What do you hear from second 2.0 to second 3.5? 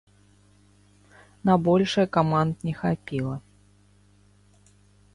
каманд не хапіла.